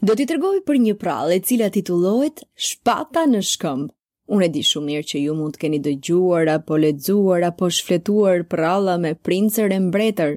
Do 0.00 0.14
t'i 0.16 0.24
tërgoj 0.30 0.58
për 0.64 0.78
një 0.82 0.92
prale 1.00 1.34
cila 1.44 1.66
titullohet 1.72 2.38
Shpata 2.66 3.26
në 3.28 3.40
shkëmb. 3.50 3.90
Unë 4.32 4.46
e 4.46 4.50
di 4.54 4.62
shumë 4.64 4.86
mirë 4.88 5.06
që 5.10 5.20
ju 5.20 5.34
mund 5.40 5.56
të 5.56 5.60
keni 5.64 5.80
dëgjuar 5.86 6.48
apo 6.54 6.78
lexuar 6.80 7.44
apo 7.50 7.68
shfletuar 7.78 8.46
pralla 8.54 8.94
me 9.02 9.10
princer 9.28 9.74
e 9.74 9.78
mbretër, 9.88 10.36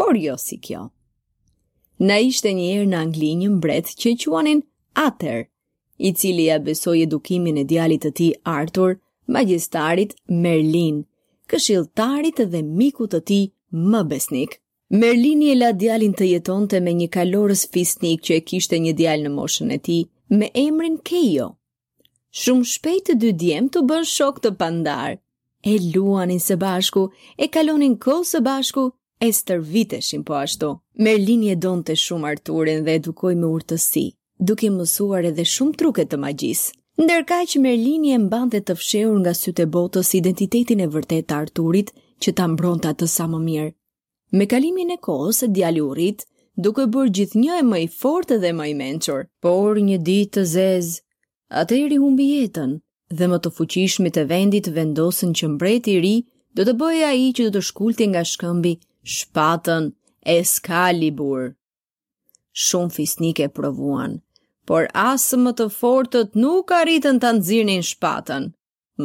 por 0.00 0.16
jo 0.18 0.34
si 0.46 0.56
kjo. 0.66 0.86
Na 2.08 2.16
ishte 2.26 2.54
një 2.58 2.66
herë 2.72 2.90
në 2.90 3.02
Angli 3.04 3.30
një 3.44 3.50
mbret 3.58 3.92
që 4.02 4.16
quanin 4.24 4.64
Ather, 5.04 5.44
i 5.98 6.14
cili 6.14 6.48
ia 6.50 6.58
besoi 6.66 7.04
edukimin 7.06 7.60
e 7.62 7.68
djalit 7.70 8.02
të 8.08 8.12
tij 8.18 8.32
Arthur, 8.56 8.98
magjestarit 9.36 10.16
Merlin, 10.42 11.04
këshilltarit 11.50 12.42
dhe 12.50 12.64
mikut 12.82 13.12
të 13.14 13.22
tij 13.30 13.42
më 13.92 14.02
besnik. 14.10 14.58
Merlini 14.90 15.50
e 15.50 15.54
la 15.58 15.72
djalin 15.72 16.12
të 16.12 16.26
jetonte 16.28 16.80
me 16.84 16.92
një 16.92 17.06
kalorës 17.14 17.62
fisnik 17.72 18.20
që 18.28 18.34
e 18.36 18.40
kishte 18.50 18.78
një 18.84 18.92
djal 18.98 19.22
në 19.24 19.30
moshën 19.36 19.70
e 19.72 19.78
ti, 19.86 19.98
me 20.28 20.50
emrin 20.62 20.98
Kejo. 21.08 21.46
Shumë 22.40 22.64
shpejt 22.72 23.04
të 23.08 23.14
dy 23.22 23.30
djem 23.40 23.68
të 23.72 23.80
bën 23.88 24.04
shok 24.10 24.42
të 24.44 24.52
pandar. 24.60 25.16
E 25.64 25.78
luanin 25.94 26.40
së 26.48 26.58
bashku, 26.66 27.06
e 27.38 27.48
kalonin 27.48 27.96
kohë 27.96 28.28
së 28.30 28.40
bashku, 28.50 28.84
e 29.24 29.28
stërviteshin 29.32 30.24
po 30.28 30.36
ashtu. 30.42 30.72
Merlini 31.06 31.48
e 31.52 31.56
donte 31.64 31.96
shumë 32.04 32.28
Arturin 32.34 32.84
dhe 32.84 32.98
edukoj 32.98 33.32
me 33.40 33.48
urtësi, 33.56 34.04
duke 34.38 34.68
mësuar 34.70 35.30
edhe 35.30 35.46
shumë 35.54 35.78
truket 35.80 36.10
të 36.12 36.18
magjisë. 36.26 36.74
Ndërka 37.02 37.38
që 37.54 37.62
Merlini 37.64 38.12
e 38.12 38.20
mbante 38.26 38.60
të 38.60 38.76
fsheur 38.82 39.16
nga 39.22 39.32
sytë 39.40 39.64
e 39.64 39.70
botës 39.78 40.12
identitetin 40.20 40.84
e 40.84 40.90
vërtet 40.96 41.30
të 41.30 41.40
Arturit 41.40 41.94
që 42.22 42.36
ta 42.36 42.50
mbron 42.52 42.84
të 42.84 42.92
atë 42.92 43.10
sa 43.16 43.30
më 43.32 43.40
mirë. 43.48 43.72
Me 44.32 44.46
kalimin 44.50 44.90
e 44.94 44.98
kohës 45.06 45.42
e 45.44 45.48
djali 45.56 45.80
u 45.84 45.90
rrit, 45.94 46.24
duke 46.64 46.84
bërë 46.94 47.10
gjithnjë 47.18 47.58
e 47.60 47.64
më 47.70 47.78
i 47.84 47.88
fortë 47.98 48.38
dhe 48.42 48.52
më 48.60 48.68
i 48.70 48.74
mençur, 48.78 49.24
por 49.44 49.78
një 49.88 49.98
ditë 50.08 50.32
të 50.38 50.44
zezë, 50.54 51.02
atëri 51.62 51.98
humbi 52.02 52.28
jetën 52.32 52.72
dhe 53.18 53.28
më 53.32 53.38
të 53.44 53.52
fuqishmit 53.58 54.16
e 54.18 54.24
vendit 54.32 54.70
vendosën 54.78 55.36
që 55.40 55.50
mbreti 55.54 55.96
i 55.98 56.02
ri 56.06 56.14
do 56.56 56.66
të 56.68 56.76
bëjë 56.82 57.04
ai 57.10 57.26
që 57.36 57.46
do 57.48 57.52
të 57.58 57.64
shkulti 57.68 58.08
nga 58.12 58.22
shkëmbi 58.32 58.72
shpatën 59.18 59.90
e 60.34 60.38
skalibur. 60.54 61.44
Shumë 62.64 62.94
fisnike 62.96 63.48
provuan, 63.58 64.18
por 64.70 64.86
asë 65.06 65.42
më 65.44 65.52
të 65.58 65.68
fortët 65.78 66.38
nuk 66.46 66.70
arritën 66.80 67.18
të 67.22 67.32
nëzirnin 67.38 67.84
shpatën. 67.92 68.48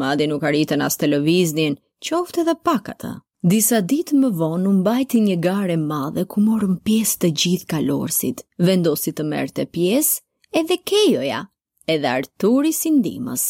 Madi 0.04 0.30
nuk 0.32 0.46
arritën 0.50 0.86
as 0.86 1.00
televiznin, 1.02 1.76
qofte 2.10 2.46
dhe 2.48 2.56
pakata. 2.70 3.16
Disa 3.48 3.80
ditë 3.80 4.18
më 4.20 4.30
vonë 4.36 4.68
u 4.68 4.72
mbajti 4.82 5.20
një 5.24 5.36
garë 5.44 5.76
e 5.78 5.80
madhe 5.82 6.26
ku 6.28 6.42
morën 6.44 6.74
pjesë 6.84 7.20
të 7.22 7.28
gjithë 7.42 7.70
kalorësit. 7.72 8.42
Vendosi 8.68 9.14
të 9.16 9.24
merrte 9.30 9.64
pjesë 9.72 10.58
edhe 10.60 10.76
Kejoja, 10.84 11.46
edhe 11.88 12.10
Arturi 12.12 12.74
si 12.76 12.92
ndihmës. 12.98 13.46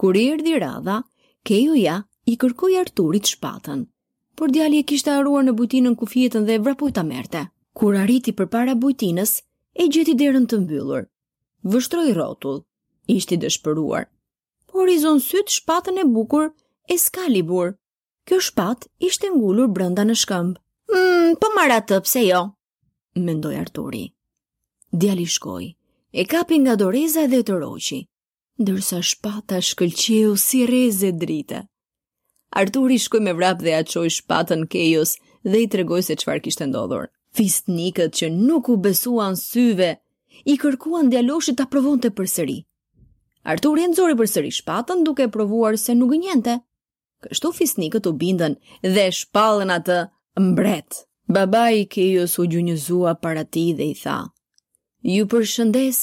Kur 0.00 0.16
i 0.16 0.22
erdhi 0.32 0.56
radha, 0.62 0.96
Kejoja 1.44 1.98
i 2.24 2.38
kërkoi 2.40 2.78
Arturit 2.80 3.28
shpatën. 3.28 3.84
Por 4.40 4.48
djali 4.56 4.80
e 4.80 4.86
kishte 4.88 5.12
haruar 5.12 5.44
në 5.44 5.56
butinën 5.60 5.98
ku 6.00 6.08
fjetën 6.08 6.48
dhe 6.48 6.56
vrapoi 6.64 6.94
ta 6.96 7.04
merrte. 7.04 7.44
Kur 7.76 7.98
arriti 8.00 8.32
përpara 8.32 8.72
butinës, 8.74 9.36
e 9.76 9.84
gjeti 9.92 10.16
derën 10.16 10.48
të 10.48 10.62
mbyllur. 10.64 11.04
Vështroi 11.62 12.14
rrotull. 12.16 12.64
Ishte 13.18 13.36
dëshpëruar. 13.44 14.08
Por 14.72 14.88
i 14.88 14.96
zon 15.04 15.20
syt 15.20 15.52
shpatën 15.58 16.00
e 16.00 16.08
bukur 16.08 16.54
e 16.88 16.96
skalibur 16.96 17.74
kjo 18.24 18.40
shpat 18.40 18.84
ishte 19.08 19.28
ngullur 19.32 19.68
brënda 19.76 20.04
në 20.08 20.14
shkëmbë. 20.20 20.60
Mm, 20.94 21.34
po 21.40 21.50
mara 21.56 21.78
të 21.84 21.98
pse 22.06 22.22
jo, 22.24 22.42
mendoj 23.26 23.54
Arturi. 23.60 24.04
Djali 24.94 25.26
shkoj, 25.28 25.66
e 26.12 26.22
kapi 26.32 26.56
nga 26.64 26.74
doreza 26.80 27.24
dhe 27.32 27.40
të 27.44 27.54
roqi, 27.64 28.00
dërsa 28.66 29.02
shpata 29.10 29.60
shkëllqiu 29.70 30.36
si 30.46 30.64
reze 30.70 31.10
drita. 31.20 31.60
Arturi 32.60 32.98
shkoj 33.02 33.20
me 33.24 33.32
vrap 33.36 33.58
dhe 33.64 33.72
aqoj 33.82 34.08
shpatën 34.18 34.66
kejos 34.72 35.10
dhe 35.50 35.58
i 35.64 35.68
tregoj 35.72 36.02
se 36.08 36.14
qfar 36.20 36.38
kishtë 36.44 36.68
ndodhur. 36.70 37.06
Fistnikët 37.34 38.12
që 38.18 38.26
nuk 38.32 38.68
u 38.70 38.76
besuan 38.84 39.34
syve, 39.36 39.90
i 40.44 40.54
kërkuan 40.62 41.08
djaloshit 41.10 41.56
të 41.58 41.64
provon 41.72 41.98
të 41.98 42.12
përsëri. 42.18 42.60
Arturi 43.52 43.82
e 43.84 43.88
nëzori 43.90 44.14
përsëri 44.20 44.52
shpatën 44.60 45.02
duke 45.06 45.26
provuar 45.34 45.74
se 45.84 45.96
nuk 45.98 46.12
njente 46.22 46.54
kështu 47.30 47.50
fisnikët 47.58 48.08
u 48.10 48.12
bindën 48.20 48.56
dhe 48.84 49.04
shpallën 49.16 49.72
atë 49.78 49.98
mbret. 50.48 51.02
Babai 51.34 51.80
i 51.82 51.86
Kejos 51.94 52.34
u 52.40 52.44
gjunjëzua 52.52 53.14
para 53.24 53.44
tij 53.54 53.70
dhe 53.78 53.86
i 53.92 53.96
tha: 54.02 54.18
"Ju 55.12 55.24
përshëndes 55.32 55.98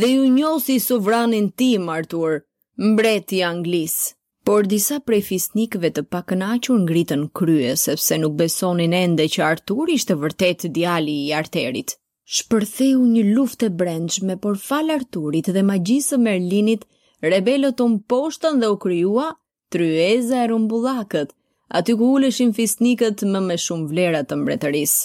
dhe 0.00 0.08
ju 0.14 0.24
njoh 0.38 0.58
si 0.64 0.76
sovranin 0.88 1.48
tim 1.58 1.88
Artur, 1.88 2.44
mbreti 2.90 3.40
i 3.40 3.44
Anglisë." 3.52 4.14
Por 4.48 4.64
disa 4.64 4.96
prej 5.06 5.22
fisnikëve 5.28 5.88
të 5.92 6.02
pakënaqur 6.12 6.78
ngritën 6.84 7.24
krye 7.38 7.74
sepse 7.84 8.16
nuk 8.20 8.32
besonin 8.40 8.92
ende 9.04 9.24
që 9.34 9.40
Artur 9.52 9.90
ishte 9.92 10.14
vërtet 10.22 10.68
djali 10.74 11.16
i 11.26 11.32
Arterit. 11.40 11.94
Shpërtheu 12.36 13.00
një 13.14 13.24
luftë 13.34 13.66
e 13.68 13.74
brendshme, 13.80 14.34
por 14.40 14.56
fal 14.56 14.88
Arturit 14.98 15.50
dhe 15.56 15.62
magjisë 15.72 16.14
së 16.14 16.18
Merlinit, 16.24 16.86
rebelët 17.32 17.80
u 17.84 17.88
mposhtën 17.94 18.56
dhe 18.60 18.72
u 18.74 18.76
krijuan 18.84 19.36
tryeza 19.72 20.36
e 20.44 20.48
rumbullakët, 20.50 21.30
aty 21.78 21.92
ku 21.98 22.06
uleshin 22.16 22.52
fisnikët 22.56 23.20
më 23.32 23.40
me 23.46 23.56
shumë 23.64 23.88
vlerat 23.92 24.28
të 24.30 24.38
mbretërisë. 24.40 25.00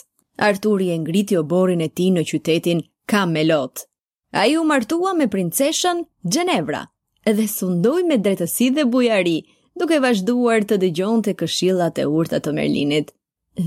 Arturi 0.50 0.88
e 0.96 1.00
ngriti 1.04 1.38
oborin 1.40 1.84
e 1.86 1.90
ti 1.98 2.08
në 2.16 2.24
qytetin 2.30 2.80
Kamelot. 3.12 3.84
A 4.42 4.46
ju 4.50 4.64
martua 4.70 5.12
me 5.20 5.28
princeshën 5.34 6.02
Gjenevra, 6.34 6.84
edhe 7.30 7.46
sundoj 7.52 8.00
me 8.08 8.18
drejtësi 8.26 8.70
dhe 8.78 8.86
bujari, 8.94 9.38
duke 9.80 10.00
vazhduar 10.06 10.66
të 10.66 10.80
dëgjon 10.84 11.22
të 11.26 11.36
këshillat 11.42 12.00
e 12.02 12.08
urtat 12.20 12.48
të 12.48 12.56
Merlinit. 12.58 13.12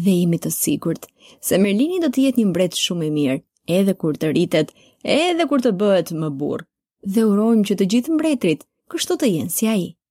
Dhe 0.02 0.14
imi 0.24 0.40
të 0.42 0.50
sigurt, 0.50 1.04
se 1.46 1.58
Merlini 1.62 2.00
do 2.02 2.10
të 2.10 2.24
jetë 2.24 2.40
një 2.42 2.46
mbret 2.50 2.80
shumë 2.84 3.06
e 3.06 3.10
mirë, 3.18 3.38
edhe 3.80 3.94
kur 4.02 4.16
të 4.18 4.32
rritet, 4.32 4.72
edhe 5.18 5.46
kur 5.52 5.62
të 5.62 5.74
bëhet 5.82 6.10
më 6.24 6.32
burë. 6.40 6.66
Dhe 7.14 7.28
urojmë 7.30 7.62
që 7.68 7.76
të 7.78 7.88
gjithë 7.94 8.16
mbretrit, 8.16 8.66
kështu 8.90 9.20
të 9.22 9.30
jenë 9.36 9.56
si 9.60 9.70
a 9.70 9.76
i. 9.84 10.05